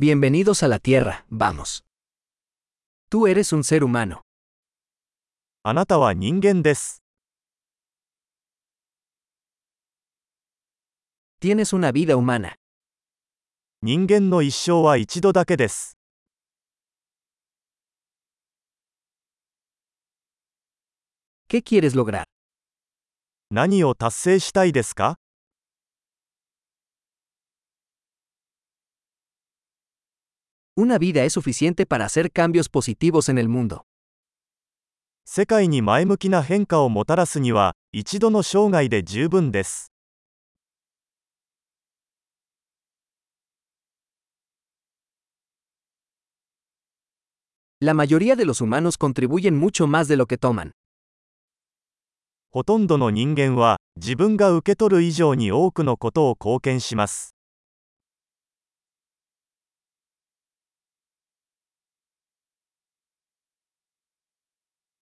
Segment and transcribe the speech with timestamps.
[0.00, 1.82] Bienvenidos a la Tierra, vamos.
[3.10, 4.22] Tú eres un ser humano.
[5.64, 7.02] あなたは人間です。
[11.40, 12.54] Tienes una vida humana.
[13.82, 15.96] 人間の一生は一度だけです。
[21.48, 22.22] ¿Qué quieres lograr?
[23.50, 25.16] 何を達成したいですか
[30.77, 33.85] Una vida es suficiente para hacer cambios positivos en el mundo.
[35.23, 39.91] 世界に前向きな変化をもたらすには、一度の生涯で十分です。
[47.79, 50.71] La mayoría de los humanos contribuyen mucho más de lo que toman.
[52.49, 57.35] ほとんどの人間は、自分が受け取る以上に多くのことを貢献します。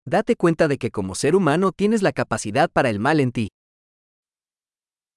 [0.10, 3.50] Date cuenta de que como ser humano tienes la capacidad para el mal en ti.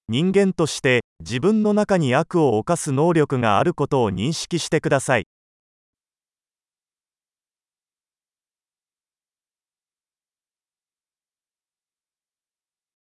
[0.07, 5.27] 人間として、自分の中に悪を犯す能力があることを認識してください。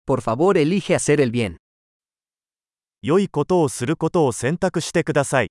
[0.06, 1.56] Por favor, elige hacer el bien.
[3.02, 5.48] 良いことをすることを選択してください。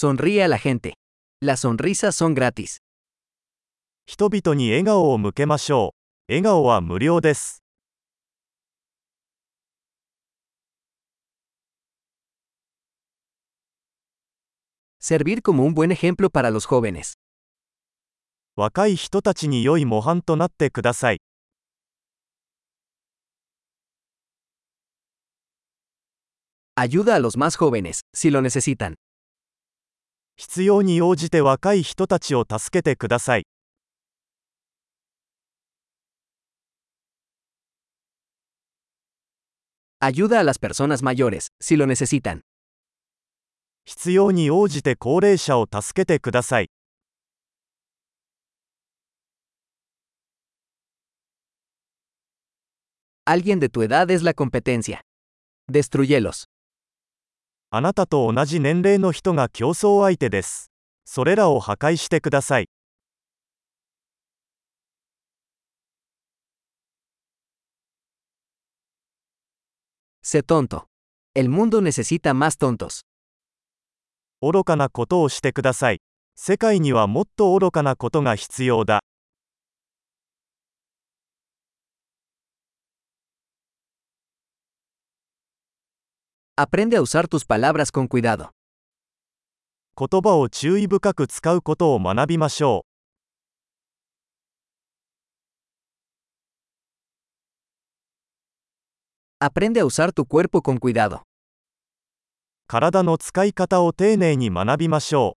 [0.00, 0.92] Sonríe a la gente.
[1.40, 2.82] Las sonrisas son gratis.
[4.06, 5.94] 人々に笑顔を向けましょ
[6.28, 6.32] う。
[6.32, 7.62] 笑顔は無料です。
[15.00, 17.14] Servir como un buen ejemplo para los jóvenes.
[18.54, 21.20] 若い人たちに良い模範となってください。
[26.74, 28.96] Ayuda a los más jóvenes, si lo necesitan.
[30.40, 33.46] 必要に応じて若い人たちを助けてください。
[39.98, 42.42] Ayuda a las personas mayores, si lo necesitan.
[43.86, 46.70] 必要に応じて高齢者を助けてください。
[53.24, 55.00] Alguien de tu edad es la competencia.
[55.68, 56.46] Destruyelos.
[57.73, 60.69] あなたと同じ年齢の人が競争相手です。
[61.05, 62.67] それらを破壊してください。
[70.21, 70.83] Sé tonto.
[71.33, 73.05] El mundo necesita más tontos.
[74.41, 76.01] 愚かなことをしてください。
[76.35, 78.99] 世界にはもっと愚かなことが必要だ。
[86.60, 88.50] Aprende a usar tus palabras con cuidado.
[89.98, 92.96] 言葉を注意深く使うことを学びましょう。
[99.38, 101.22] Aprende a usar tu cuerpo con cuidado.
[102.66, 105.38] 体の使い方を丁寧に学びましょう。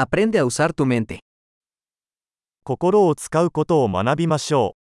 [0.00, 1.20] Aprende a usar tu mente.
[2.67, 4.79] 心を使うことを学びましょう。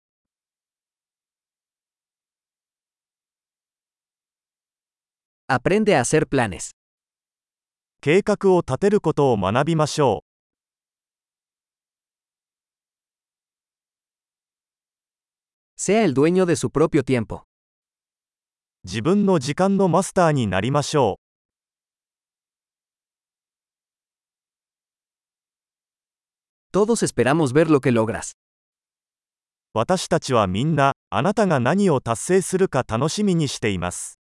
[8.00, 10.30] 計画を立てることを学びましょう。
[15.78, 17.42] Sea el dueño de su propio tiempo.
[18.86, 21.23] 自分の時間のマスターになりましょう。
[26.74, 28.32] Todos esperamos ver lo que logras.
[29.76, 34.18] 私たちはみんな、あなたが何を達成するか楽しみにしています。